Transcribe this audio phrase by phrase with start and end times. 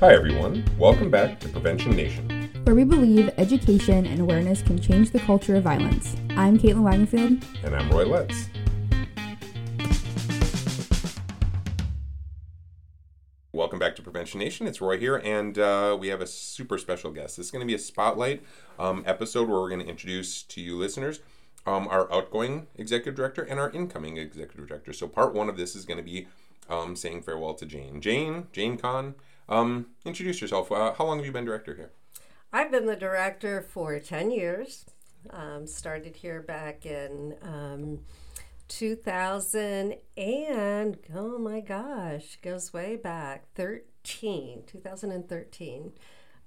[0.00, 0.64] Hi, everyone.
[0.78, 2.50] Welcome back to Prevention Nation.
[2.64, 6.16] where we believe education and awareness can change the culture of violence.
[6.30, 7.44] I'm Caitlyn Wagenfield.
[7.62, 8.48] And I'm Roy Letts.
[13.52, 14.66] Welcome back to Prevention Nation.
[14.66, 17.36] It's Roy here, and uh, we have a super special guest.
[17.36, 18.42] This is going to be a spotlight
[18.78, 21.20] um, episode where we're going to introduce to you listeners
[21.66, 24.94] um, our outgoing executive director and our incoming executive director.
[24.94, 26.26] So, part one of this is going to be
[26.70, 28.00] um, saying farewell to Jane.
[28.00, 29.14] Jane, Jane Kahn,
[29.50, 30.72] um, introduce yourself.
[30.72, 31.90] Uh, how long have you been director here?
[32.52, 34.86] I've been the director for 10 years.
[35.30, 38.00] Um, started here back in um,
[38.68, 45.92] 2000 and, oh my gosh, goes way back, 13, 2013.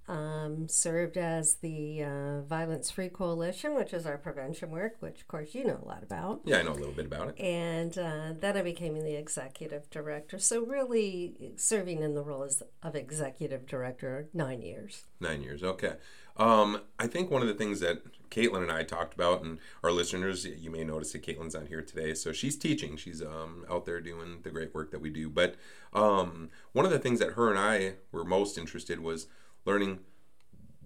[0.06, 5.28] Um, served as the uh, Violence Free Coalition, which is our prevention work, which of
[5.30, 6.42] course you know a lot about.
[6.44, 7.40] Yeah, I know a little bit about it.
[7.40, 10.40] And uh, then I became the executive director.
[10.40, 15.04] So, really serving in the role as, of executive director nine years.
[15.22, 15.94] Nine years, okay.
[16.36, 19.92] Um, I think one of the things that Caitlyn and I talked about, and our
[19.92, 22.14] listeners, you may notice that Caitlyn's on here today.
[22.16, 22.98] So she's teaching.
[22.98, 25.30] She's um, out there doing the great work that we do.
[25.30, 25.56] But
[25.94, 29.28] um, one of the things that her and I were most interested was
[29.66, 30.00] learning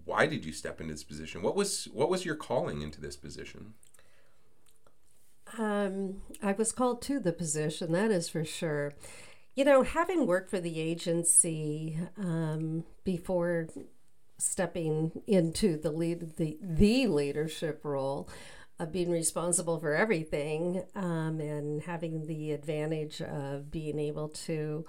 [0.08, 1.42] why did you step into this position?
[1.42, 3.74] What was what was your calling into this position?
[5.58, 8.94] Um, I was called to the position, that is for sure.
[9.54, 13.68] You know, having worked for the agency um, before
[14.38, 18.30] stepping into the lead, the the leadership role
[18.78, 24.86] of being responsible for everything um, and having the advantage of being able to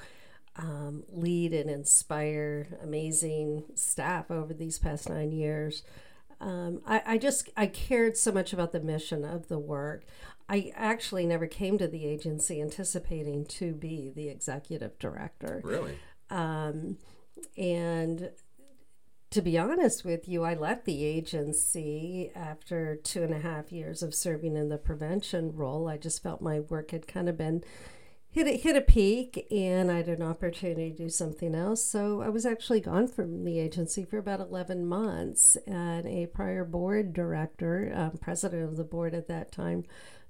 [0.56, 5.84] um, lead and inspire amazing staff over these past nine years.
[6.42, 10.06] Um, I, I just I cared so much about the mission of the work.
[10.48, 15.62] I actually never came to the agency anticipating to be the executive director.
[15.64, 16.00] Really?
[16.30, 16.98] Um,
[17.56, 18.32] and
[19.32, 24.02] to be honest with you, I left the agency after two and a half years
[24.02, 25.88] of serving in the prevention role.
[25.88, 27.64] I just felt my work had kind of been
[28.32, 31.84] hit a, hit a peak and I had an opportunity to do something else.
[31.84, 35.58] So I was actually gone from the agency for about 11 months.
[35.66, 39.84] And a prior board director, um, president of the board at that time,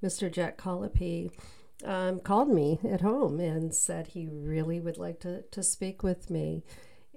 [0.03, 0.31] Mr.
[0.31, 1.31] Jack Colopy,
[1.83, 6.29] um, called me at home and said he really would like to, to speak with
[6.29, 6.63] me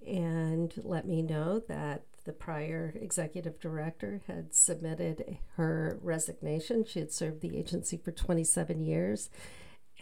[0.07, 6.85] and let me know that the prior executive director had submitted her resignation.
[6.85, 9.29] She had served the agency for 27 years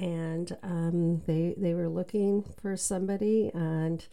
[0.01, 4.07] and um, they they were looking for somebody and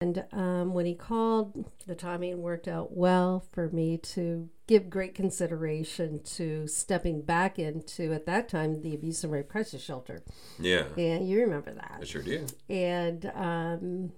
[0.00, 5.14] and um, when he called the timing worked out well for me to give great
[5.14, 10.22] consideration to stepping back into at that time the abuse and rape crisis shelter
[10.58, 10.84] Yeah.
[10.96, 12.46] and you remember that I sure do.
[12.68, 14.12] and um,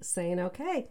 [0.00, 0.88] saying okay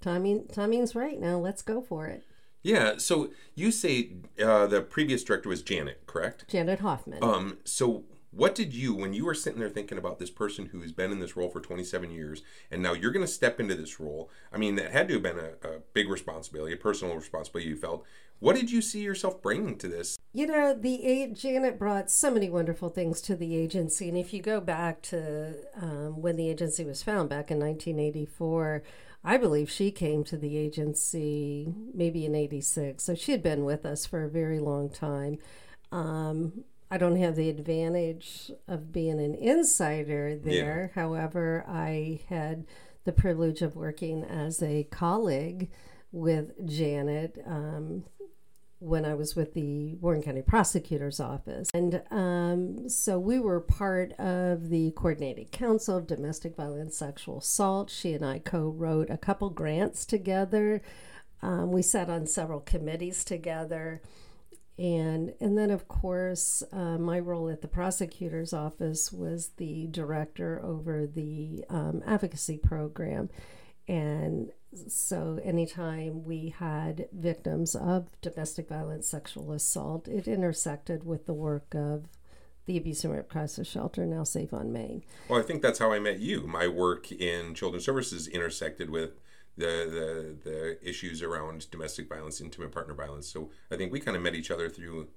[0.00, 2.22] timing timing's right now let's go for it
[2.62, 2.98] Yeah.
[2.98, 4.10] So you say
[4.42, 6.46] uh, the previous director was Janet, correct?
[6.48, 10.30] janet hoffman Um, so what did you when you were sitting there thinking about this
[10.30, 13.60] person who's been in this role for 27 years and now you're going to step
[13.60, 16.76] into this role i mean that had to have been a, a big responsibility a
[16.76, 18.04] personal responsibility you felt
[18.38, 22.50] what did you see yourself bringing to this You know, the Janet brought so many
[22.50, 26.84] wonderful things to the agency, and if you go back to um, when the agency
[26.84, 28.82] was found back in 1984,
[29.24, 33.86] I believe she came to the agency maybe in '86, so she had been with
[33.86, 35.38] us for a very long time.
[35.90, 40.92] Um, I don't have the advantage of being an insider there.
[40.94, 42.66] However, I had
[43.04, 45.70] the privilege of working as a colleague
[46.12, 47.42] with Janet.
[47.44, 48.04] Um,
[48.78, 51.70] when I was with the Warren County Prosecutor's Office.
[51.72, 57.90] And um, so we were part of the Coordinating Council of Domestic Violence Sexual Assault.
[57.90, 60.82] She and I co wrote a couple grants together.
[61.42, 64.02] Um, we sat on several committees together.
[64.78, 70.60] And, and then, of course, uh, my role at the prosecutor's office was the director
[70.62, 73.30] over the um, advocacy program.
[73.88, 74.50] And
[74.88, 81.74] so, anytime we had victims of domestic violence, sexual assault, it intersected with the work
[81.74, 82.08] of
[82.66, 85.04] the Abuse and Rape Crisis Shelter, now Safe on Main.
[85.28, 89.20] well i think that's how i met you my work in children's services intersected with
[89.56, 94.16] the the, the issues around domestic violence intimate partner violence so i think we kind
[94.16, 95.08] of met each other through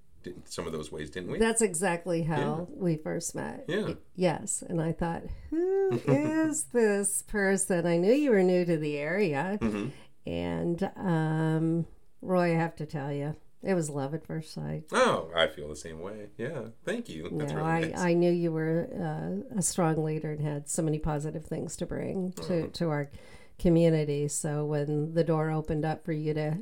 [0.45, 3.65] some of those ways didn't we That's exactly how we first met.
[3.67, 3.93] Yeah.
[4.15, 4.63] Yes.
[4.67, 7.85] And I thought, who is this person?
[7.85, 9.57] I knew you were new to the area.
[9.61, 9.87] Mm-hmm.
[10.29, 11.85] And um,
[12.21, 14.85] Roy, I have to tell you, it was love at first sight.
[14.93, 17.99] oh i feel the same way yeah thank you that's no, really I, nice.
[17.99, 18.87] I knew you were
[19.53, 23.09] uh, a strong leader and had so many positive things to bring to, to our
[23.59, 24.27] community.
[24.27, 26.57] So when the door opened up for you to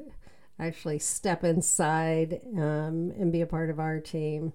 [0.59, 4.53] actually step inside um, and be a part of our team,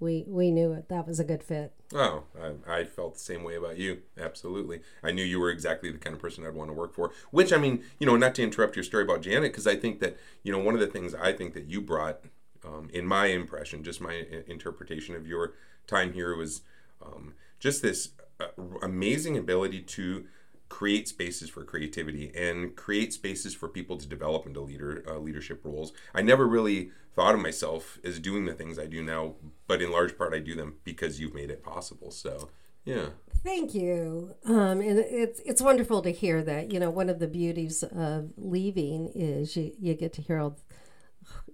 [0.00, 1.72] we we knew it that was a good fit.
[1.94, 2.24] Oh,
[2.66, 4.02] I, I, felt the same way about you.
[4.18, 7.12] Absolutely, I knew you were exactly the kind of person I'd want to work for.
[7.30, 10.00] Which I mean, you know, not to interrupt your story about Janet, because I think
[10.00, 12.20] that you know one of the things I think that you brought,
[12.66, 15.52] um, in my impression, just my interpretation of your
[15.86, 16.62] time here was
[17.00, 18.10] um, just this
[18.40, 18.46] uh,
[18.82, 20.26] amazing ability to
[20.72, 25.60] create spaces for creativity and create spaces for people to develop into leader uh, leadership
[25.64, 25.92] roles.
[26.14, 29.34] I never really thought of myself as doing the things I do now,
[29.66, 32.10] but in large part I do them because you've made it possible.
[32.10, 32.48] So,
[32.86, 33.08] yeah.
[33.44, 34.34] Thank you.
[34.46, 36.72] Um, and it's it's wonderful to hear that.
[36.72, 40.58] You know, one of the beauties of leaving is you, you get to hear all,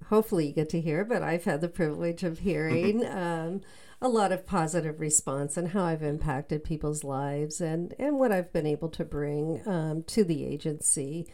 [0.07, 3.63] hopefully you get to hear, but I've had the privilege of hearing um,
[4.01, 8.53] a lot of positive response and how I've impacted people's lives and, and what I've
[8.53, 11.27] been able to bring um, to the agency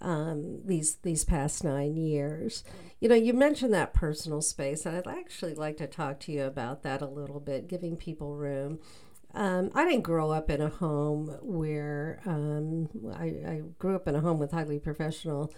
[0.00, 2.64] um, these these past nine years.
[3.00, 6.44] You know, you mentioned that personal space, and I'd actually like to talk to you
[6.44, 8.78] about that a little bit, giving people room.
[9.34, 14.14] Um, I didn't grow up in a home where um, I, I, grew up in
[14.14, 15.52] a home with highly professional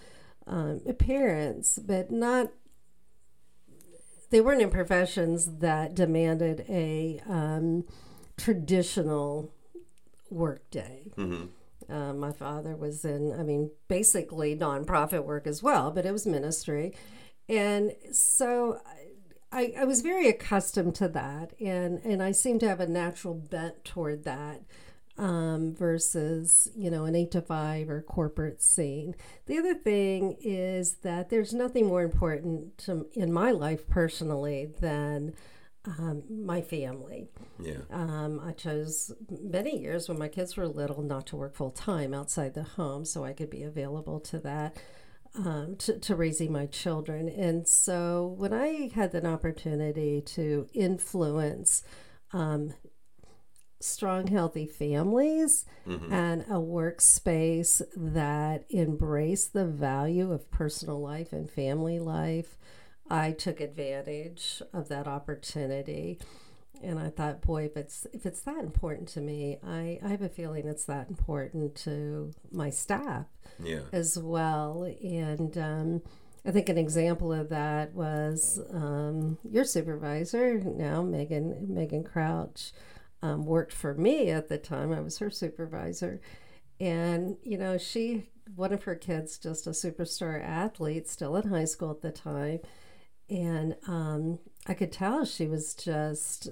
[0.49, 2.51] um, parents, but not
[4.31, 7.85] they weren't in professions that demanded a um,
[8.37, 9.53] traditional
[10.31, 11.13] work day.
[11.17, 11.47] Mm-hmm.
[11.93, 16.27] Uh, my father was in, I mean, basically nonprofit work as well, but it was
[16.27, 16.95] ministry.
[17.49, 18.81] And so
[19.51, 21.55] I, I was very accustomed to that.
[21.59, 24.61] And, and I seem to have a natural bent toward that
[25.19, 29.15] um, versus you know an eight to five or corporate scene.
[29.47, 35.35] The other thing is that there's nothing more important to, in my life personally than
[35.85, 37.29] um, my family.
[37.59, 37.81] Yeah.
[37.91, 42.15] Um, I chose many years when my kids were little not to work full time
[42.15, 44.77] outside the home, so I could be available to that.
[45.35, 47.29] Um, to, to raising my children.
[47.29, 51.83] And so when I had an opportunity to influence
[52.33, 52.73] um,
[53.81, 56.13] strong, healthy families mm-hmm.
[56.13, 62.57] and a workspace that embrace the value of personal life and family life.
[63.11, 66.19] I took advantage of that opportunity.
[66.83, 70.23] And I thought, boy, if it's if it's that important to me, I, I have
[70.23, 73.27] a feeling it's that important to my staff
[73.61, 73.81] yeah.
[73.91, 74.85] as well.
[75.03, 76.03] And um,
[76.47, 82.73] I think an example of that was um, your supervisor now, Megan Megan Crouch
[83.23, 84.93] um, worked for me at the time.
[84.93, 86.21] I was her supervisor.
[86.81, 91.65] And, you know, she, one of her kids, just a superstar athlete, still in high
[91.65, 92.61] school at the time.
[93.29, 96.49] And um, I could tell she was just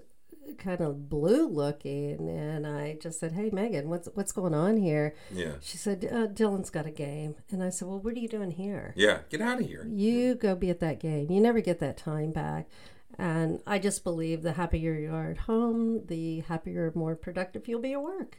[0.58, 5.14] kind of blue looking and I just said, "Hey Megan, what's what's going on here?"
[5.32, 5.54] Yeah.
[5.60, 8.52] She said, uh, "Dylan's got a game." And I said, "Well, what are you doing
[8.52, 9.86] here?" Yeah, get out of here.
[9.88, 11.30] You go be at that game.
[11.30, 12.68] You never get that time back.
[13.18, 17.80] And I just believe the happier you are at home, the happier, more productive you'll
[17.80, 18.38] be at work.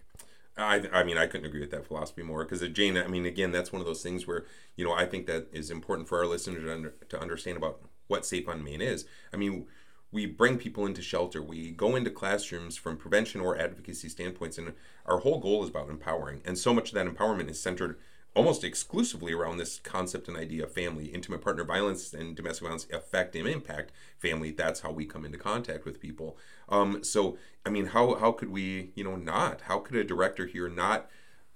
[0.58, 3.26] I, I mean, I couldn't agree with that philosophy more because, uh, Jane, I mean,
[3.26, 4.46] again, that's one of those things where,
[4.76, 7.82] you know, I think that is important for our listeners to, under, to understand about
[8.08, 9.06] what Safe on Main is.
[9.32, 9.68] I mean,
[10.12, 14.74] we bring people into shelter, we go into classrooms from prevention or advocacy standpoints, and
[15.06, 16.42] our whole goal is about empowering.
[16.46, 18.00] And so much of that empowerment is centered
[18.38, 21.08] almost exclusively around this concept and idea of family.
[21.08, 24.52] Intimate partner violence and domestic violence affect and impact family.
[24.52, 26.38] That's how we come into contact with people.
[26.70, 29.62] Um, so, I mean, how, how could we, you know, not?
[29.62, 31.10] How could a director here not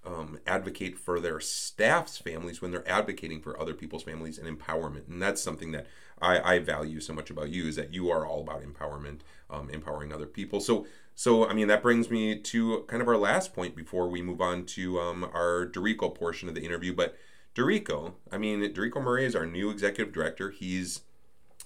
[0.04, 5.08] um, advocate for their staff's families when they're advocating for other people's families and empowerment?
[5.08, 5.86] And that's something that
[6.20, 9.20] I, I value so much about you is that you are all about empowerment,
[9.52, 10.60] um, empowering other people.
[10.60, 14.22] So, so, I mean, that brings me to kind of our last point before we
[14.22, 16.94] move on to um, our Darrico portion of the interview.
[16.94, 17.16] But
[17.56, 20.50] Darrico, I mean, Darrico Murray is our new executive director.
[20.50, 21.02] He's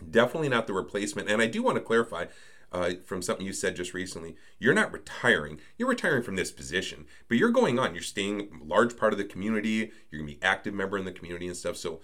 [0.10, 1.30] definitely not the replacement.
[1.30, 2.26] And I do want to clarify
[2.72, 5.60] uh, from something you said just recently you're not retiring.
[5.78, 7.94] You're retiring from this position, but you're going on.
[7.94, 9.92] You're staying large part of the community.
[10.12, 11.78] You're going to be active member in the community and stuff.
[11.78, 12.02] So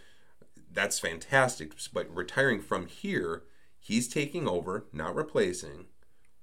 [0.71, 1.73] that's fantastic.
[1.91, 3.43] But retiring from here,
[3.79, 5.87] he's taking over, not replacing.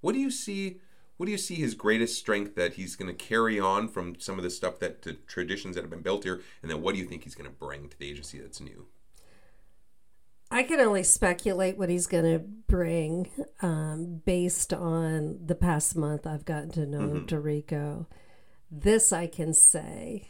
[0.00, 0.80] What do you see?
[1.18, 4.38] What do you see his greatest strength that he's going to carry on from some
[4.38, 6.40] of the stuff that the traditions that have been built here?
[6.62, 8.86] And then what do you think he's going to bring to the agency that's new?
[10.50, 13.28] I can only speculate what he's going to bring
[13.60, 17.26] um, based on the past month i've gotten to know mm-hmm.
[17.26, 18.06] darrico.
[18.70, 20.28] This i can say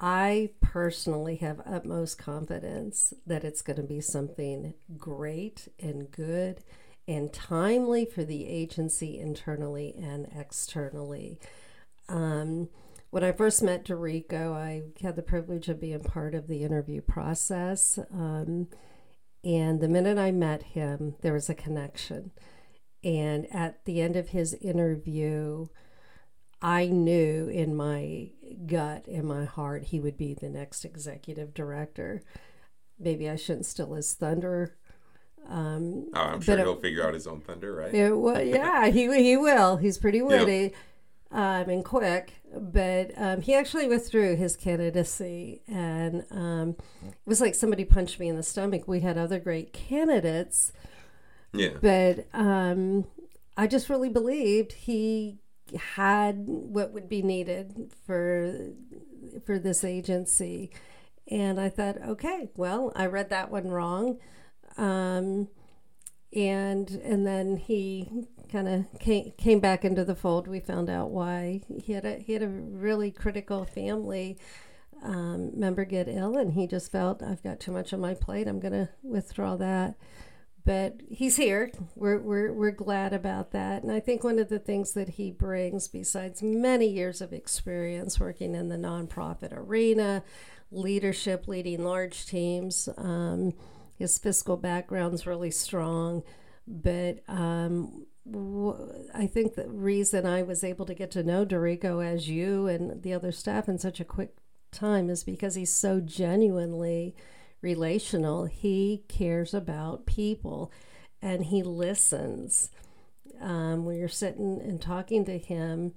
[0.00, 6.62] i personally have utmost confidence that it's going to be something great and good
[7.08, 11.40] and timely for the agency internally and externally.
[12.08, 12.68] Um,
[13.10, 17.00] when I first met Darrico, I had the privilege of being part of the interview
[17.00, 17.98] process.
[18.12, 18.68] Um,
[19.42, 22.32] and the minute I met him, there was a connection.
[23.02, 25.68] And at the end of his interview,
[26.60, 28.32] I knew in my
[28.66, 32.22] gut, in my heart, he would be the next executive director.
[32.98, 34.76] Maybe I shouldn't steal his thunder.
[35.48, 37.94] Um, Oh, I'm sure it- he'll figure out his own thunder, right?
[37.94, 39.76] it, well, yeah, he he will.
[39.78, 40.74] He's pretty witty
[41.30, 46.76] um, and quick, but um, he actually withdrew his candidacy, and um,
[47.06, 48.86] it was like somebody punched me in the stomach.
[48.86, 50.72] We had other great candidates,
[51.52, 51.74] Yeah.
[51.80, 53.06] but um,
[53.56, 55.38] I just really believed he
[55.76, 58.54] had what would be needed for
[59.44, 60.70] for this agency,
[61.30, 64.18] and I thought, okay, well, I read that one wrong,
[64.78, 65.48] um,
[66.32, 70.48] and and then he kind of came came back into the fold.
[70.48, 74.38] We found out why he had a he had a really critical family
[75.02, 78.48] um, member get ill, and he just felt I've got too much on my plate.
[78.48, 79.96] I'm to withdraw that.
[80.64, 81.72] But he's here.
[81.94, 83.82] We're, we're, we're glad about that.
[83.82, 88.20] And I think one of the things that he brings, besides many years of experience
[88.20, 90.22] working in the nonprofit arena,
[90.70, 93.54] leadership, leading large teams, um,
[93.98, 96.22] his fiscal background's really strong.
[96.66, 98.06] But um,
[99.14, 103.02] I think the reason I was able to get to know Darrico as you and
[103.02, 104.36] the other staff in such a quick
[104.70, 107.16] time is because he's so genuinely
[107.62, 108.44] relational.
[108.44, 110.70] He cares about people
[111.20, 112.70] and he listens.
[113.40, 115.94] Um, when you're sitting and talking to him,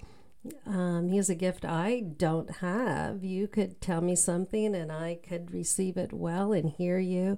[0.65, 3.24] um, he has a gift I don't have.
[3.24, 7.38] You could tell me something and I could receive it well and hear you.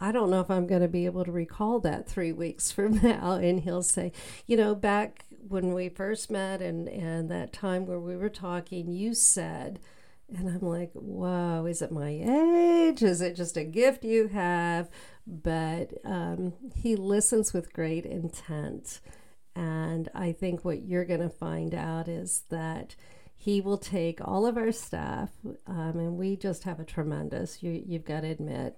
[0.00, 3.00] I don't know if I'm going to be able to recall that three weeks from
[3.02, 3.32] now.
[3.32, 4.12] And he'll say,
[4.46, 8.92] you know, back when we first met and, and that time where we were talking,
[8.92, 9.80] you said,
[10.36, 13.02] and I'm like, whoa, is it my age?
[13.02, 14.90] Is it just a gift you have?
[15.26, 19.00] But um, he listens with great intent.
[19.56, 22.94] And I think what you're going to find out is that
[23.34, 25.30] he will take all of our staff,
[25.66, 28.76] um, and we just have a tremendous, you, you've got to admit,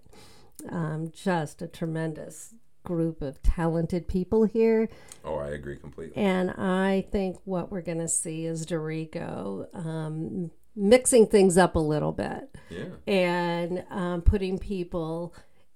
[0.68, 4.88] um, just a tremendous group of talented people here.
[5.24, 6.16] Oh, I agree completely.
[6.22, 11.80] And I think what we're going to see is Darrico um, mixing things up a
[11.80, 12.84] little bit Yeah.
[13.06, 15.34] and um, putting people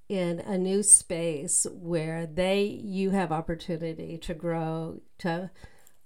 [0.08, 5.50] in a new space where they you have opportunity to grow to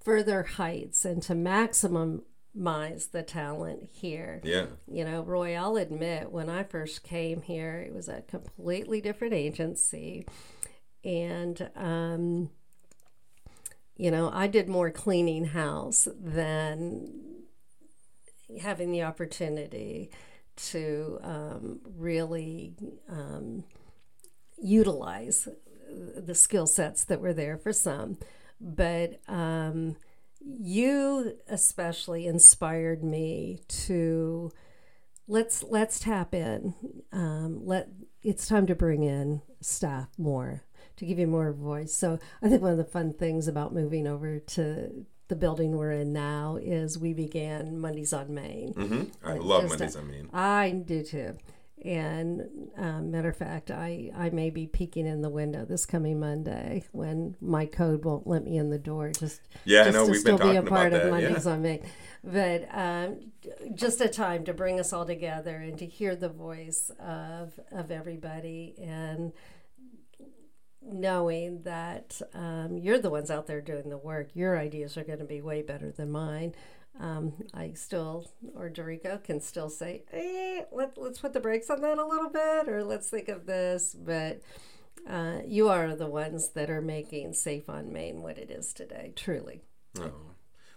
[0.03, 1.35] further heights and to
[2.59, 4.67] maximize the talent here Yeah.
[4.91, 9.35] you know, Roy, I'll admit when I first came here, it was a completely different
[9.35, 10.27] agency.
[11.05, 12.51] And, um,
[13.97, 17.45] you know, I did more cleaning house than
[18.61, 20.11] having the opportunity
[20.57, 22.75] to um, really
[23.09, 23.65] um,
[24.61, 25.47] utilize
[26.17, 28.19] the skill sets that were there for some.
[28.61, 29.97] But um,
[30.59, 34.51] you especially inspired me to
[35.27, 36.75] let's let's tap in.
[37.13, 37.89] Um, let
[38.23, 40.63] it's time to bring in staff more
[40.97, 41.95] to give you more voice.
[41.95, 45.93] So I think one of the fun things about moving over to the building we're
[45.93, 48.73] in now is we began Mondays on Main.
[48.73, 50.29] hmm I love a- Mondays on Main.
[50.33, 51.37] I do too.
[51.85, 56.19] And um, matter of fact, I, I may be peeking in the window this coming
[56.19, 59.13] Monday when my code won't let me in the door.
[59.13, 61.23] Just Yeah, I know, to we've still been be a talking part about of that,
[61.23, 61.29] yeah.
[61.29, 61.87] Mondays on Main.
[62.25, 63.33] But um,
[63.75, 67.91] just a time to bring us all together and to hear the voice of of
[67.91, 69.33] everybody and
[70.83, 74.31] knowing that um, you're the ones out there doing the work.
[74.35, 76.55] Your ideas are going to be way better than mine.
[77.01, 81.81] Um, I still, or Darrico can still say, eh, let, let's put the brakes on
[81.83, 83.95] that a little bit, or let's think of this.
[83.99, 84.43] But
[85.09, 89.13] uh, you are the ones that are making Safe on Main what it is today,
[89.15, 89.63] truly.
[90.01, 90.13] Oh.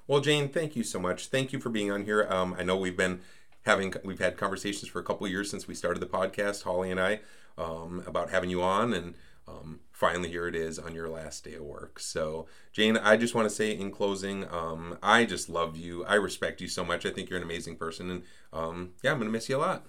[0.07, 1.27] Well, Jane, thank you so much.
[1.27, 2.27] Thank you for being on here.
[2.29, 3.21] Um, I know we've been
[3.63, 6.91] having we've had conversations for a couple of years since we started the podcast, Holly
[6.91, 7.21] and I,
[7.57, 9.15] um, about having you on, and
[9.51, 11.99] um, finally here it is on your last day of work.
[11.99, 16.03] So, Jane, I just want to say in closing, um, I just love you.
[16.05, 17.05] I respect you so much.
[17.05, 19.85] I think you're an amazing person, and um, yeah, I'm gonna miss you a lot.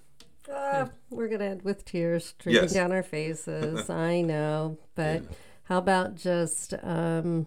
[0.53, 2.73] Ah, we're going to end with tears streaming Yes.
[2.73, 3.89] down our faces.
[4.09, 4.77] I know.
[4.97, 5.23] But
[5.65, 7.47] how about just um,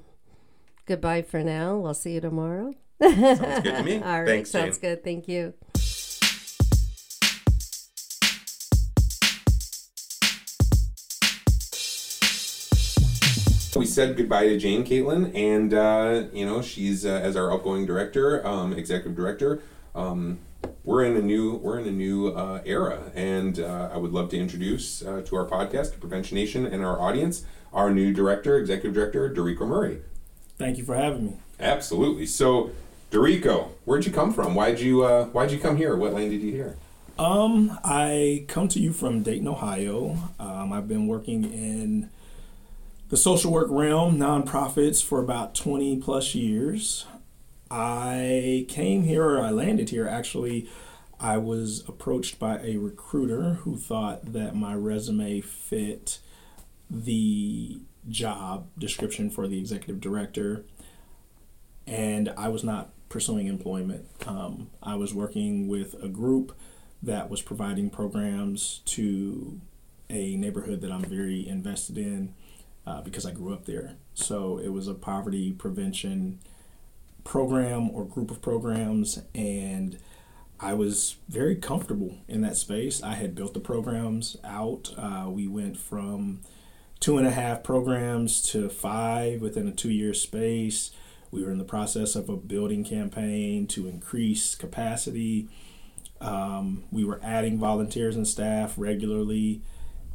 [0.85, 1.75] goodbye for now?
[1.75, 2.73] We'll see you tomorrow.
[3.01, 3.95] Sounds good to me.
[4.01, 4.25] All right.
[4.25, 4.61] Thanks, Jane.
[4.67, 5.03] sounds good.
[5.03, 5.53] Thank you.
[13.75, 17.85] We said goodbye to Jane Caitlyn, and uh, you know she's uh, as our outgoing
[17.85, 19.61] director, um, executive director.
[19.93, 20.39] Um,
[20.85, 24.29] we're in a new we're in a new uh, era, and uh, I would love
[24.29, 28.57] to introduce uh, to our podcast, to Prevention Nation, and our audience, our new director,
[28.57, 29.99] executive director, Darrico Murray.
[30.57, 31.33] Thank you for having me.
[31.59, 32.27] Absolutely.
[32.27, 32.71] So,
[33.11, 34.55] Darrico, where'd you come from?
[34.55, 35.97] Why'd you uh, Why'd you come here?
[35.97, 36.77] What landed you here?
[37.19, 40.17] Um, I come to you from Dayton, Ohio.
[40.39, 42.09] Um, I've been working in
[43.09, 47.05] the social work realm, nonprofits, for about 20 plus years.
[47.69, 50.69] I came here, or I landed here actually.
[51.19, 56.19] I was approached by a recruiter who thought that my resume fit
[56.89, 60.65] the job description for the executive director,
[61.87, 64.05] and I was not pursuing employment.
[64.27, 66.55] Um, I was working with a group
[67.01, 69.61] that was providing programs to
[70.09, 72.33] a neighborhood that I'm very invested in
[72.85, 73.95] uh, because I grew up there.
[74.13, 76.39] So it was a poverty prevention
[77.23, 79.97] program or group of programs, and
[80.59, 83.03] I was very comfortable in that space.
[83.03, 84.93] I had built the programs out.
[84.97, 86.41] Uh, we went from
[86.99, 90.91] two and a half programs to five within a two year space.
[91.31, 95.49] We were in the process of a building campaign to increase capacity.
[96.21, 99.61] Um, we were adding volunteers and staff regularly,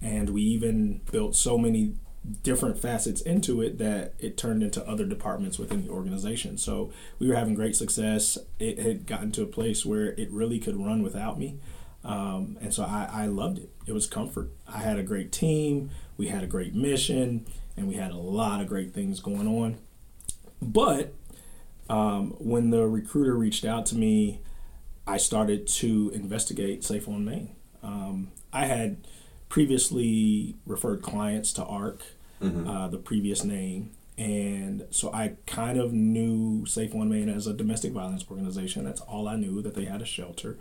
[0.00, 1.94] and we even built so many
[2.42, 6.58] different facets into it that it turned into other departments within the organization.
[6.58, 8.38] So we were having great success.
[8.58, 11.58] It had gotten to a place where it really could run without me.
[12.04, 13.70] Um, and so I, I loved it.
[13.86, 14.50] It was comfort.
[14.68, 17.46] I had a great team, we had a great mission,
[17.76, 19.78] and we had a lot of great things going on.
[20.62, 21.14] But
[21.88, 24.40] um, when the recruiter reached out to me,
[25.06, 27.54] I started to investigate Safe on Main.
[27.82, 29.06] Um, I had
[29.50, 32.02] previously referred clients to ARC,
[32.40, 32.66] mm-hmm.
[32.66, 33.90] uh, the previous name.
[34.16, 38.84] And so I kind of knew Safe on Main as a domestic violence organization.
[38.84, 40.56] That's all I knew, that they had a shelter.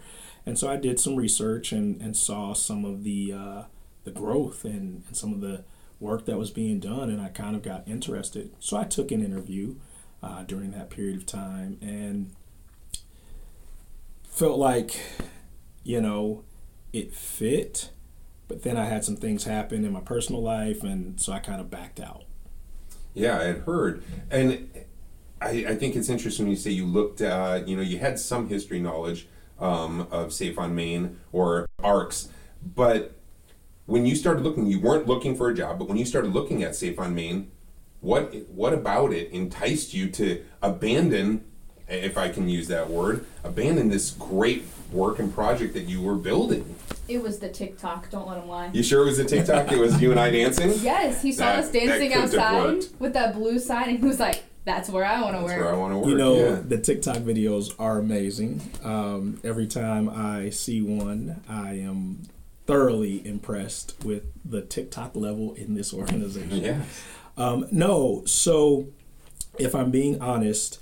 [0.45, 3.63] And so I did some research and, and saw some of the, uh,
[4.05, 5.63] the growth and, and some of the
[5.99, 7.09] work that was being done.
[7.09, 8.51] And I kind of got interested.
[8.59, 9.75] So I took an interview
[10.23, 12.31] uh, during that period of time and
[14.23, 14.99] felt like,
[15.83, 16.43] you know,
[16.91, 17.91] it fit
[18.49, 21.61] but then I had some things happen in my personal life, and so I kind
[21.61, 22.25] of backed out.
[23.13, 24.69] Yeah, I had heard, and
[25.39, 28.19] I, I think it's interesting when you say you looked, uh, you know, you had
[28.19, 29.27] some history knowledge
[29.59, 32.29] um, of Safe on Main or ARCs,
[32.75, 33.15] but
[33.85, 36.63] when you started looking, you weren't looking for a job, but when you started looking
[36.63, 37.51] at Safe on Main,
[38.01, 41.45] what what about it enticed you to abandon,
[41.89, 46.15] if I can use that word, abandon this great work and project that you were
[46.15, 46.75] building?
[47.07, 48.09] It was the TikTok.
[48.11, 48.69] Don't let him lie.
[48.73, 49.71] You sure it was the TikTok?
[49.71, 50.71] it was you and I dancing.
[50.81, 54.43] Yes, he saw That- us dancing outside with that blue sign, and he was like,
[54.65, 56.07] "That's where I want to work." where I want to work.
[56.07, 56.61] You know, yeah.
[56.63, 58.61] the TikTok videos are amazing.
[58.83, 62.23] Um, every time I see one, I am
[62.67, 66.63] thoroughly impressed with the TikTok level in this organization.
[66.63, 66.81] yeah.
[67.35, 68.87] Um, no, so
[69.57, 70.77] if I'm being honest,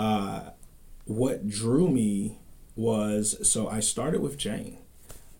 [0.00, 0.50] uh,
[1.04, 2.38] what drew me
[2.76, 4.78] was so I started with Jane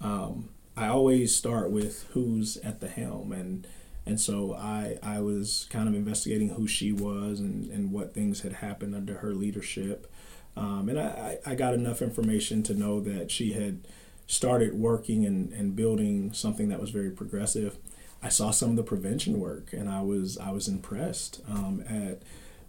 [0.00, 3.66] um, I always start with who's at the helm and
[4.06, 8.40] and so I I was kind of investigating who she was and, and what things
[8.40, 10.10] had happened under her leadership.
[10.56, 13.86] Um, and I, I got enough information to know that she had
[14.26, 17.76] started working and, and building something that was very progressive.
[18.22, 22.22] I saw some of the prevention work and I was I was impressed um, at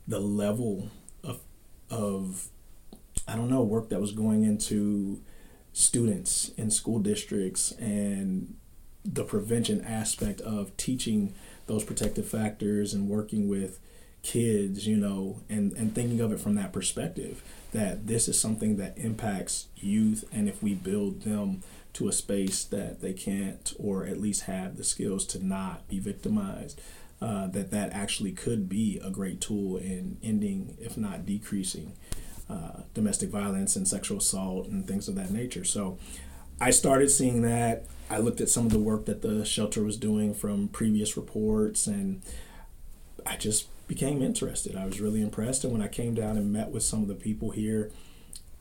[0.08, 0.90] the level
[1.92, 2.48] of
[3.28, 5.22] I don't know work that was going into
[5.74, 8.56] students in school districts and
[9.06, 11.34] the prevention aspect of teaching
[11.68, 13.80] those protective factors and working with
[14.22, 18.78] kids, you know, and, and thinking of it from that perspective that this is something
[18.78, 20.24] that impacts youth.
[20.32, 24.78] And if we build them to a space that they can't, or at least have
[24.78, 26.80] the skills to not be victimized,
[27.22, 31.94] uh, that that actually could be a great tool in ending, if not decreasing,
[32.50, 35.64] uh, domestic violence and sexual assault and things of that nature.
[35.64, 36.00] So
[36.60, 37.86] I started seeing that.
[38.10, 41.88] I looked at some of the work that the shelter was doing from previous reports
[41.88, 42.22] and
[43.26, 44.76] I just became interested.
[44.76, 45.64] I was really impressed.
[45.64, 47.92] And when I came down and met with some of the people here,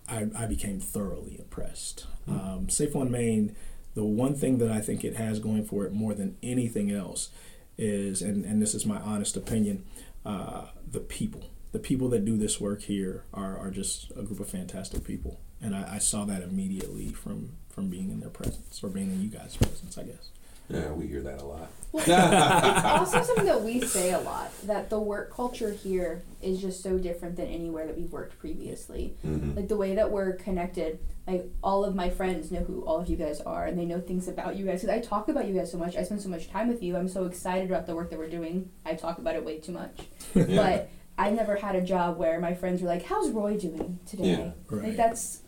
[0.08, 2.06] I, I became thoroughly impressed.
[2.28, 2.50] Mm-hmm.
[2.50, 3.56] Um, Safe on Main,
[3.94, 7.30] the one thing that I think it has going for it more than anything else
[7.78, 9.84] is, and, and this is my honest opinion,
[10.24, 14.40] uh, the people the people that do this work here are, are just a group
[14.40, 15.40] of fantastic people.
[15.60, 19.22] And I, I saw that immediately from, from being in their presence or being in
[19.22, 20.30] you guys' presence, I guess.
[20.70, 21.70] Yeah, we hear that a lot.
[21.92, 26.60] Well, it's also something that we say a lot that the work culture here is
[26.60, 29.16] just so different than anywhere that we've worked previously.
[29.26, 29.56] Mm-hmm.
[29.56, 33.08] Like the way that we're connected, like all of my friends know who all of
[33.08, 34.82] you guys are and they know things about you guys.
[34.82, 36.96] Because I talk about you guys so much, I spend so much time with you.
[36.96, 38.70] I'm so excited about the work that we're doing.
[38.86, 39.98] I talk about it way too much.
[40.34, 44.30] But I never had a job where my friends were like, "How's Roy doing today?"
[44.30, 44.88] Yeah, right.
[44.88, 45.42] Like that's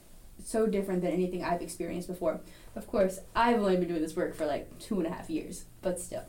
[0.45, 2.41] so different than anything I've experienced before.
[2.75, 5.65] Of course, I've only been doing this work for like two and a half years,
[5.83, 6.25] but still.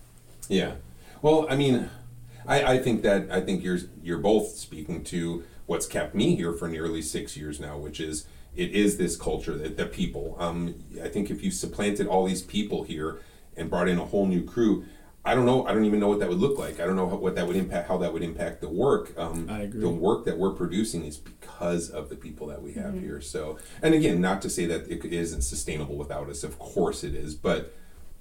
[0.49, 0.75] Yeah.
[1.21, 1.89] Well, I mean,
[2.45, 6.51] I, I think that I think you're you're both speaking to what's kept me here
[6.51, 10.35] for nearly six years now, which is it is this culture that the people.
[10.39, 13.19] Um, I think if you supplanted all these people here
[13.55, 14.85] and brought in a whole new crew,
[15.25, 15.65] I don't know.
[15.65, 16.79] I don't even know what that would look like.
[16.79, 17.87] I don't know how, what that would impact.
[17.87, 19.13] How that would impact the work.
[19.17, 19.79] Um, I agree.
[19.81, 23.21] The work that we're producing is because of the people that we have here.
[23.21, 26.43] So, and again, not to say that it isn't sustainable without us.
[26.43, 27.73] Of course, it is, but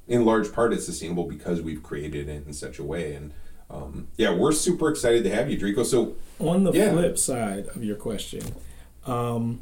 [0.09, 3.33] in large part it's sustainable because we've created it in such a way and
[3.71, 6.91] um, yeah we're super excited to have you Darrico so On the Yeah.
[6.93, 8.43] flip side of your question,
[9.07, 9.61] um,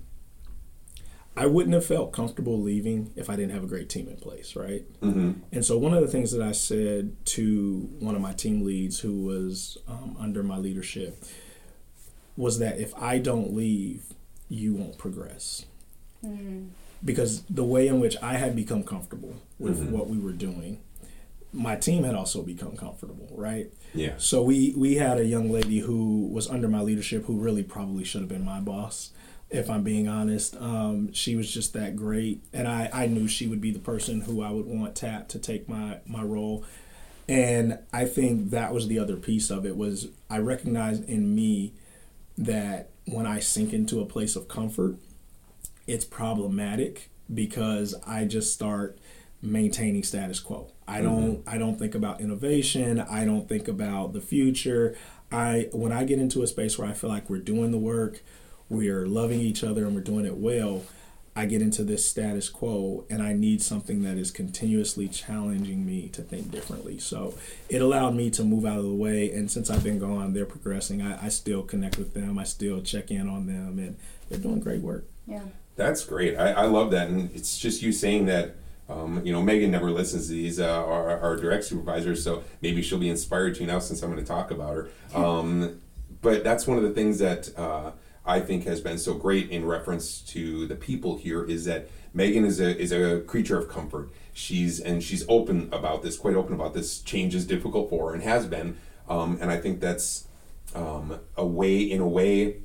[1.36, 4.56] I wouldn't have felt comfortable leaving if I didn't have a great team in place,
[4.56, 4.84] right?
[5.00, 5.32] mm-hmm.
[5.52, 9.00] And so one of the things that I said to one of my team leads
[9.00, 11.22] who was um, under my leadership
[12.36, 14.02] was that if I don't leave,
[14.48, 15.64] you won't progress.
[17.04, 19.90] Because the way in which I had become comfortable with Mhm.
[19.90, 20.80] what we were doing,
[21.52, 23.70] my team had also become comfortable, right?
[23.94, 27.62] yeah So we we had a young lady who was under my leadership who really
[27.62, 29.10] probably should have been my boss,
[29.50, 30.56] if I'm being honest.
[30.56, 34.22] Um, she was just that great, and I I knew she would be the person
[34.22, 36.64] who I would want Tap to take my my role.
[37.28, 41.72] And I think that was the other piece of it was I recognized in me
[42.36, 44.96] that when I sink into a place of comfort,
[45.86, 48.98] it's problematic because I just start
[49.42, 50.72] maintaining status quo.
[50.86, 54.96] I don't I don't think about innovation, I don't think about the future.
[55.30, 58.22] I when I get into a space where I feel like we're doing the work,
[58.70, 60.82] we're loving each other and we're doing it well,
[61.36, 66.08] I get into this status quo and I need something that is continuously challenging me
[66.08, 66.98] to think differently.
[66.98, 67.34] So
[67.68, 70.46] it allowed me to move out of the way and since I've been gone, they're
[70.46, 71.02] progressing.
[71.02, 73.96] I, I still connect with them, I still check in on them and
[74.28, 75.04] they're doing great work.
[75.26, 75.42] Yeah.
[75.76, 78.56] that's great I, I love that and it's just you saying that
[78.88, 82.82] um, you know Megan never listens to these uh, our, our direct supervisors so maybe
[82.82, 85.80] she'll be inspired to you now since I'm going to talk about her um,
[86.20, 87.92] but that's one of the things that uh,
[88.30, 92.44] I think has been so great in reference to the people here is that Megan
[92.44, 94.08] is a is a creature of comfort.
[94.32, 97.00] She's and she's open about this, quite open about this.
[97.00, 98.76] Change is difficult for her and has been,
[99.08, 100.28] um, and I think that's
[100.76, 102.58] um, a way in a way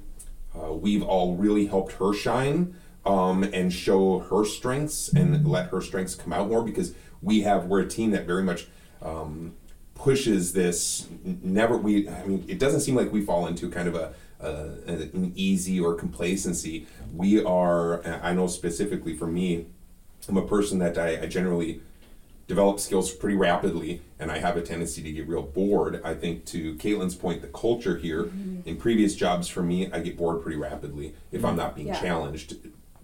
[0.55, 5.81] uh, we've all really helped her shine um, and show her strengths and let her
[5.81, 8.67] strengths come out more because we have we're a team that very much
[9.01, 9.55] um,
[9.95, 13.95] pushes this never we i mean it doesn't seem like we fall into kind of
[13.95, 14.13] a,
[14.45, 19.65] a an easy or complacency we are i know specifically for me
[20.29, 21.81] i'm a person that i, I generally
[22.47, 25.99] develop skills pretty rapidly and I have a tendency to get real bored.
[26.05, 28.29] I think to Caitlyn's point, the culture here
[28.65, 31.99] in previous jobs for me, I get bored pretty rapidly if I'm not being Yeah.
[31.99, 32.57] challenged.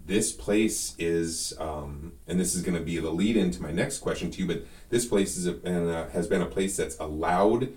[0.06, 3.98] This place is, um, and this is going to be the lead into my next
[3.98, 6.96] question to you, but this place is a, and, uh, has been a place that's
[7.00, 7.68] allowed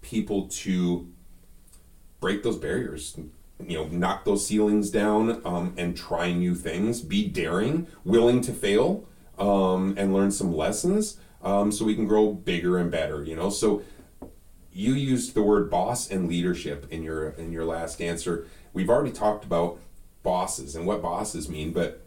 [0.00, 1.06] people to
[2.20, 3.18] break those barriers
[3.66, 7.00] you know knock those ceilings down um, and try new things.
[7.00, 9.04] Be daring willing to fail
[9.38, 13.50] um, and learn some lessons um, so we can grow bigger and better you know?
[13.50, 13.82] So
[14.72, 18.46] you used the word boss and leadership in your in your last answer.
[18.72, 19.78] We've already talked about
[20.22, 22.06] bosses and what bosses mean but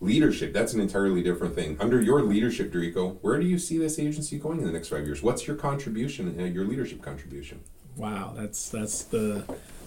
[0.00, 1.76] leadership that's an entirely different thing.
[1.80, 5.06] Under your leadership Darrico, where do you see this agency going in the next five
[5.06, 5.22] years?
[5.22, 7.60] What's your contribution uh, your leadership contribution
[7.96, 9.44] Wow, that's that's the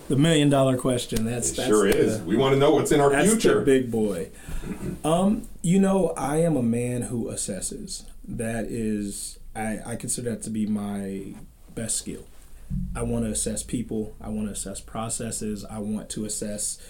[0.07, 1.25] the million dollar question.
[1.25, 2.21] That's, It that's sure the, is.
[2.21, 3.61] We want to know what's in our That's future.
[3.61, 4.29] big boy.
[5.03, 8.05] Um, you know, I am a man who assesses.
[8.25, 11.33] That is, I, I consider that to be my
[11.75, 12.25] best skill.
[12.95, 14.15] I want to assess people.
[14.21, 15.65] I want to assess processes.
[15.69, 16.81] I want to assess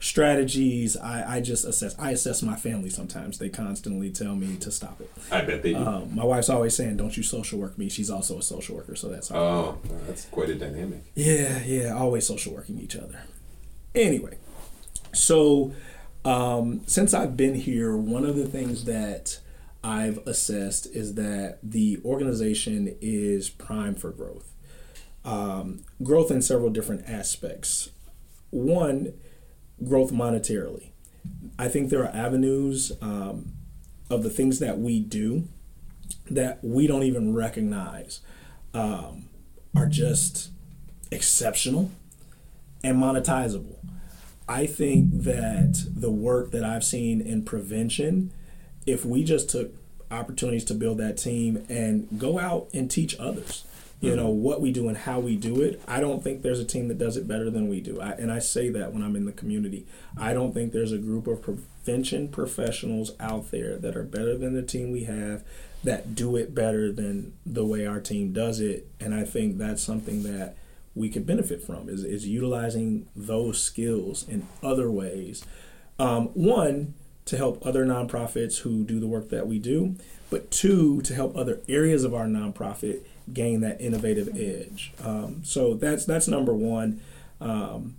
[0.00, 0.96] strategies.
[0.96, 1.94] I, I just assess.
[1.98, 3.38] I assess my family sometimes.
[3.38, 5.10] They constantly tell me to stop it.
[5.30, 5.78] I bet they do.
[5.78, 8.96] Um, my wife's always saying, "Don't you social work me." She's also a social worker,
[8.96, 11.04] so that's oh, that's quite a dynamic.
[11.14, 13.22] Yeah, yeah, always social working each other.
[13.94, 14.38] Anyway,
[15.12, 15.72] so
[16.24, 19.38] um, since I've been here, one of the things that
[19.84, 24.54] I've assessed is that the organization is prime for growth.
[25.24, 27.90] Um, growth in several different aspects.
[28.50, 29.12] One,
[29.86, 30.90] growth monetarily.
[31.58, 33.52] I think there are avenues um,
[34.08, 35.44] of the things that we do
[36.30, 38.20] that we don't even recognize
[38.74, 39.28] um,
[39.76, 40.50] are just
[41.10, 41.90] exceptional
[42.82, 43.76] and monetizable.
[44.48, 48.32] I think that the work that I've seen in prevention,
[48.86, 49.72] if we just took
[50.10, 53.64] opportunities to build that team and go out and teach others,
[54.00, 56.64] you know, what we do and how we do it, I don't think there's a
[56.64, 58.00] team that does it better than we do.
[58.00, 59.86] I, and I say that when I'm in the community.
[60.16, 64.54] I don't think there's a group of prevention professionals out there that are better than
[64.54, 65.44] the team we have
[65.84, 68.88] that do it better than the way our team does it.
[68.98, 70.56] And I think that's something that
[70.94, 75.44] we could benefit from is, is utilizing those skills in other ways.
[75.98, 76.94] Um, one,
[77.26, 79.96] to help other nonprofits who do the work that we do,
[80.30, 84.92] but two, to help other areas of our nonprofit gain that innovative edge.
[85.02, 87.00] Um, so that's that's number one.
[87.40, 87.96] Um,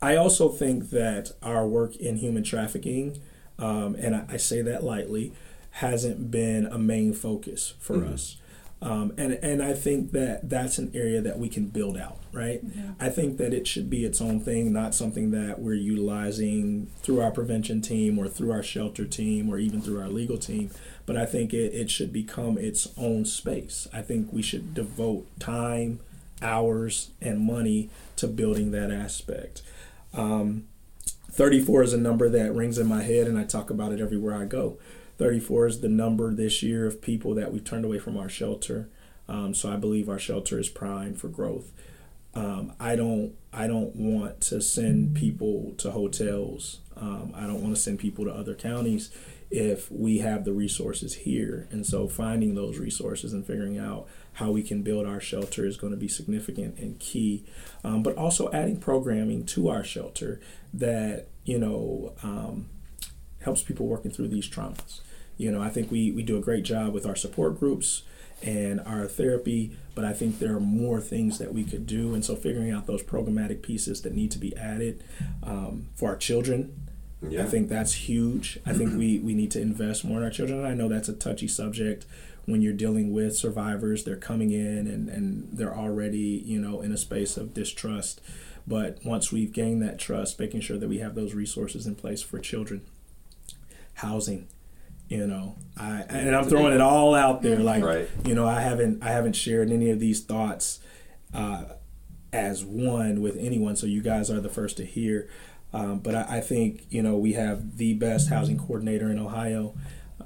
[0.00, 3.18] I also think that our work in human trafficking,
[3.58, 5.32] um, and I, I, say that lightly,
[5.72, 8.14] hasn't been a main focus for mm-hmm.
[8.14, 8.36] us.
[8.80, 12.64] Um, and and I think that that's an area that we can build out, right?
[12.64, 12.92] Mm-hmm.
[13.00, 17.20] I think that it should be its own thing, not something that we're utilizing through
[17.20, 20.70] our prevention team or through our shelter team or even through our legal team.
[21.06, 23.88] But I think it, it should become its own space.
[23.92, 25.98] I think we should devote time,
[26.40, 29.62] hours, and money to building that aspect.
[30.14, 30.68] Um,
[31.32, 34.36] 34 is a number that rings in my head, and I talk about it everywhere
[34.36, 34.78] I go.
[35.18, 38.88] 34 is the number this year of people that we've turned away from our shelter.
[39.28, 41.72] Um, so I believe our shelter is primed for growth.
[42.34, 46.80] Um, I don't I don't want to send people to hotels.
[46.96, 49.10] Um, I don't want to send people to other counties
[49.50, 51.66] if we have the resources here.
[51.70, 55.76] And so finding those resources and figuring out how we can build our shelter is
[55.76, 57.44] going to be significant and key.
[57.82, 60.40] Um, but also adding programming to our shelter
[60.72, 62.68] that you know um,
[63.40, 65.00] helps people working through these traumas.
[65.38, 68.02] You know, I think we, we do a great job with our support groups
[68.42, 72.14] and our therapy, but I think there are more things that we could do.
[72.14, 75.02] And so figuring out those programmatic pieces that need to be added
[75.42, 76.88] um, for our children.
[77.26, 77.42] Yeah.
[77.42, 78.60] I think that's huge.
[78.64, 80.64] I think we, we need to invest more in our children.
[80.64, 82.06] I know that's a touchy subject
[82.44, 84.04] when you're dealing with survivors.
[84.04, 88.20] They're coming in and, and they're already, you know, in a space of distrust.
[88.68, 92.22] But once we've gained that trust, making sure that we have those resources in place
[92.22, 92.82] for children,
[93.94, 94.46] housing,
[95.08, 98.08] you know i and i'm throwing it all out there like right.
[98.24, 100.80] you know i haven't i haven't shared any of these thoughts
[101.34, 101.64] uh,
[102.32, 105.28] as one with anyone so you guys are the first to hear.
[105.72, 109.74] Um, but I, I, think you know we have the best housing coordinator in ohio.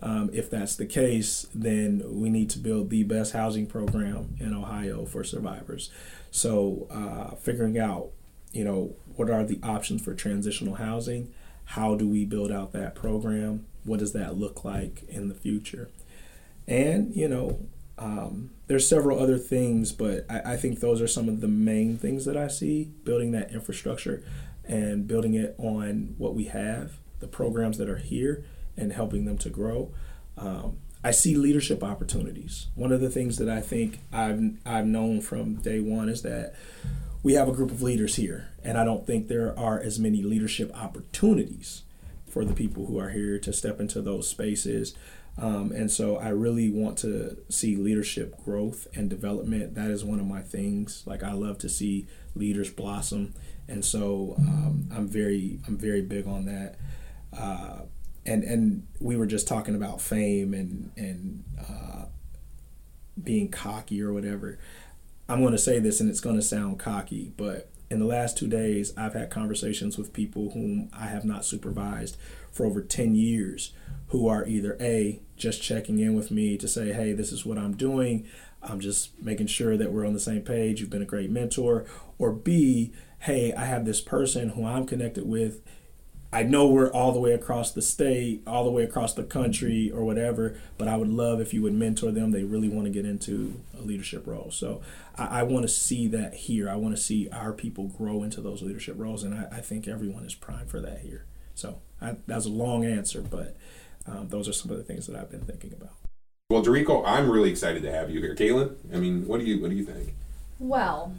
[0.00, 4.54] Um, if that's the case then we need to build the best housing program in
[4.54, 5.90] ohio for survivors.
[6.30, 8.10] So uh, figuring out
[8.52, 11.32] you know what are the options for transitional housing?
[11.64, 15.90] How do we build out that program what does that look like in the future?
[16.66, 17.60] And, you know,
[17.98, 21.96] um, there's several other things, but I, I think those are some of the main
[21.98, 24.24] things that I see building that infrastructure
[24.64, 28.44] and building it on what we have, the programs that are here,
[28.76, 29.92] and helping them to grow.
[30.38, 32.68] Um, I see leadership opportunities.
[32.74, 36.54] One of the things that I think I've I've known from day one is that
[37.22, 40.22] we have a group of leaders here, and I don't think there are as many
[40.22, 41.82] leadership opportunities
[42.32, 44.94] for the people who are here to step into those spaces.
[45.36, 49.74] Um, and so I really want to see leadership growth and development.
[49.74, 51.02] That is one of my things.
[51.04, 53.34] Like I love to see leaders blossom,
[53.68, 56.76] and so um, I'm very I'm very big on that.
[57.36, 57.82] Uh,
[58.24, 62.04] and and we were just talking about fame and and uh,
[63.22, 64.58] being cocky or whatever.
[65.28, 68.38] I'm going to say this, and it's going to sound cocky, but in the last
[68.38, 72.16] two days, I've had conversations with people whom I have not supervised
[72.50, 73.72] for over 10 years
[74.08, 77.58] who are either A, just checking in with me to say, hey, this is what
[77.58, 78.26] I'm doing.
[78.62, 80.80] I'm just making sure that we're on the same page.
[80.80, 81.84] You've been a great mentor.
[82.18, 85.60] Or B, hey, I have this person who I'm connected with
[86.32, 89.90] I know we're all the way across the state, all the way across the country,
[89.90, 90.56] or whatever.
[90.78, 92.30] But I would love if you would mentor them.
[92.30, 94.50] They really want to get into a leadership role.
[94.50, 94.80] So
[95.16, 96.70] I, I want to see that here.
[96.70, 99.86] I want to see our people grow into those leadership roles, and I, I think
[99.86, 101.26] everyone is primed for that here.
[101.54, 103.56] So I, that was a long answer, but
[104.06, 105.94] um, those are some of the things that I've been thinking about.
[106.48, 108.34] Well, Darrico, I'm really excited to have you here.
[108.34, 110.14] Caitlyn, I mean, what do you what do you think?
[110.58, 111.14] Well,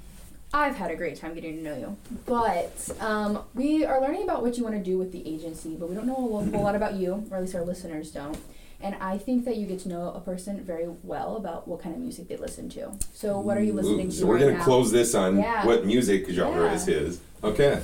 [0.53, 1.97] I've had a great time getting to know you.
[2.27, 5.89] But um, we are learning about what you want to do with the agency, but
[5.89, 6.17] we don't know a
[6.51, 8.37] whole lot about you, or at least our listeners don't.
[8.79, 11.95] And I think that you get to know a person very well about what kind
[11.95, 12.91] of music they listen to.
[13.13, 14.15] So, what are you listening Ooh, to?
[14.15, 15.65] So, we're right going to close this on yeah.
[15.65, 16.73] what music genre yeah.
[16.73, 17.21] is his.
[17.43, 17.81] Okay.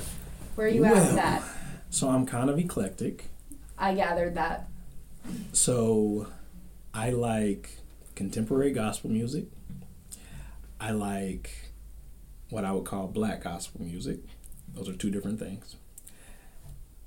[0.54, 1.42] Where are you well, at with that?
[1.88, 3.30] So, I'm kind of eclectic.
[3.78, 4.68] I gathered that.
[5.52, 6.28] So,
[6.92, 7.78] I like
[8.14, 9.46] contemporary gospel music.
[10.78, 11.69] I like
[12.50, 14.18] what I would call black gospel music.
[14.74, 15.76] Those are two different things.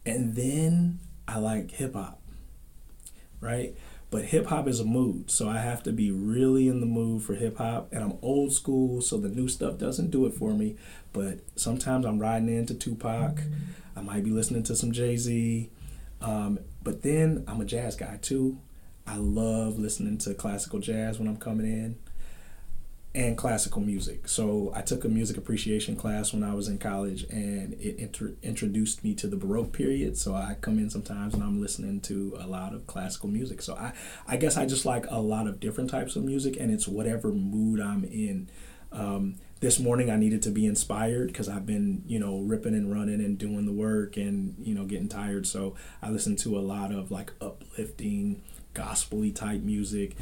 [0.05, 2.21] And then I like hip hop,
[3.39, 3.75] right?
[4.09, 7.23] But hip hop is a mood, so I have to be really in the mood
[7.23, 7.91] for hip hop.
[7.91, 10.75] And I'm old school, so the new stuff doesn't do it for me.
[11.13, 13.39] But sometimes I'm riding into Tupac.
[13.95, 15.69] I might be listening to some Jay Z.
[16.21, 18.59] Um, but then I'm a jazz guy too.
[19.07, 21.97] I love listening to classical jazz when I'm coming in
[23.15, 24.27] and classical music.
[24.27, 28.33] So I took a music appreciation class when I was in college, and it inter-
[28.41, 30.17] introduced me to the Baroque period.
[30.17, 33.61] So I come in sometimes and I'm listening to a lot of classical music.
[33.61, 33.93] So I,
[34.27, 37.31] I guess I just like a lot of different types of music, and it's whatever
[37.31, 38.49] mood I'm in.
[38.91, 42.91] Um, this morning I needed to be inspired because I've been, you know, ripping and
[42.91, 45.47] running and doing the work and, you know, getting tired.
[45.47, 50.15] So I listened to a lot of like uplifting, gospely type music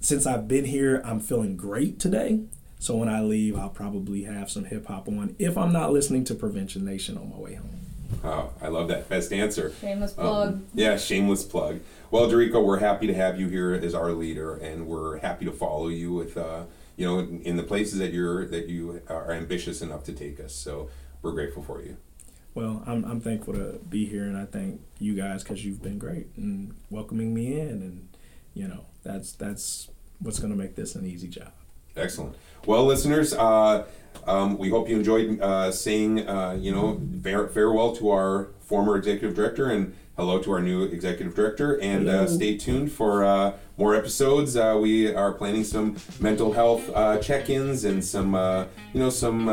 [0.00, 2.40] since I've been here, I'm feeling great today.
[2.78, 6.24] So when I leave, I'll probably have some hip hop on if I'm not listening
[6.24, 7.80] to Prevention Nation on my way home.
[8.24, 9.08] Oh, I love that.
[9.08, 9.72] Best answer.
[9.80, 10.48] Shameless plug.
[10.48, 11.80] Um, yeah, shameless plug.
[12.10, 15.52] Well, Darrico, we're happy to have you here as our leader, and we're happy to
[15.52, 16.64] follow you with, uh,
[16.96, 20.40] you know, in, in the places that you're that you are ambitious enough to take
[20.40, 20.54] us.
[20.54, 20.90] So
[21.22, 21.98] we're grateful for you.
[22.54, 25.98] Well, I'm, I'm thankful to be here, and I thank you guys because you've been
[25.98, 28.08] great and welcoming me in, and
[28.54, 31.52] you know that's that's what's going to make this an easy job.
[31.96, 32.36] Excellent.
[32.66, 33.86] Well, listeners, uh,
[34.26, 38.96] um, we hope you enjoyed uh, saying, uh, you know, fare- farewell to our former
[38.96, 41.80] executive director and hello to our new executive director.
[41.80, 44.56] And uh, stay tuned for uh, more episodes.
[44.56, 49.48] Uh, we are planning some mental health uh, check-ins and some, uh, you know, some.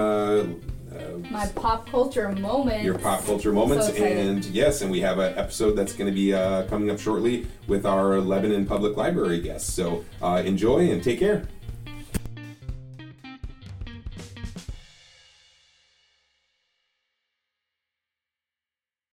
[1.30, 2.84] My pop culture moment.
[2.84, 3.88] your pop culture moments.
[3.88, 7.00] So and yes, and we have an episode that's going to be uh, coming up
[7.00, 9.72] shortly with our Lebanon Public Library guests.
[9.74, 11.48] So uh, enjoy and take care.